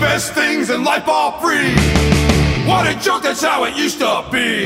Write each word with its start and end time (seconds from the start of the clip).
living 0.00 0.84
life 0.84 1.08
are 1.08 1.32
free. 1.40 1.74
What 2.66 2.86
a 2.86 2.98
joke, 3.00 3.22
that's 3.22 3.42
how 3.42 3.64
it 3.64 3.76
used 3.76 3.98
to 3.98 4.24
be. 4.30 4.64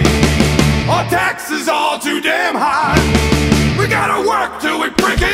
Our 0.88 1.04
taxes 1.08 1.68
are 1.68 2.00
too 2.00 2.20
damn 2.20 2.54
high. 2.54 3.00
We 3.78 3.86
gotta 3.88 4.26
work 4.26 4.60
till 4.60 4.80
we 4.80 4.88
freaking 4.90 5.33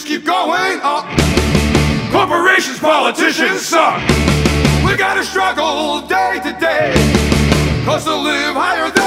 Just 0.00 0.08
keep 0.08 0.24
going 0.24 0.80
up. 0.82 1.04
Corporations, 2.10 2.78
politicians 2.78 3.60
suck. 3.60 4.00
We 4.84 4.96
gotta 4.96 5.22
struggle 5.22 6.00
day 6.06 6.40
to 6.42 6.52
day. 6.58 6.94
Cause 7.84 8.04
to 8.04 8.14
live 8.14 8.54
higher 8.54 8.90
than 8.90 8.99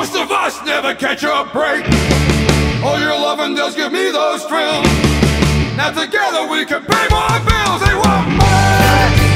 most 0.00 0.16
of 0.16 0.32
us 0.32 0.64
never 0.64 0.94
catch 0.94 1.24
a 1.24 1.44
break. 1.52 1.84
Oh, 2.82 2.96
your 2.98 3.12
loving 3.12 3.54
does 3.54 3.76
give 3.76 3.92
me 3.92 4.10
those 4.10 4.42
thrills. 4.44 4.86
Now 5.76 5.90
together 5.90 6.48
we 6.50 6.64
can 6.64 6.82
pay 6.86 7.06
more 7.12 7.36
bills. 7.44 7.80
They 7.84 7.94
want 7.94 8.28
money. 8.40 9.28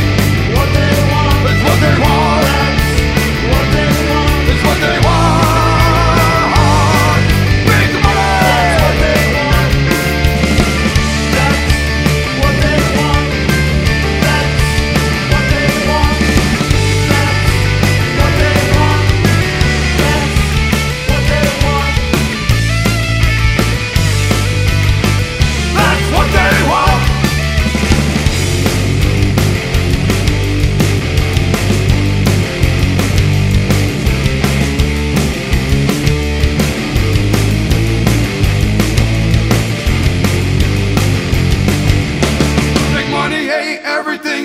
What 0.56 0.70
they 0.72 0.94
want, 1.12 1.50
It's 1.50 1.62
what 1.68 1.80
they 1.80 2.00
want. 2.00 2.23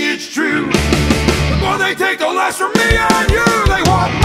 it's 0.02 0.32
true. 0.34 0.66
The 0.66 1.58
more 1.62 1.78
they 1.78 1.96
take, 1.96 2.20
the 2.20 2.28
less 2.28 2.58
from 2.58 2.72
me 2.74 2.98
and 2.98 3.32
you. 3.32 3.46
They 3.68 3.82
want 3.90 4.19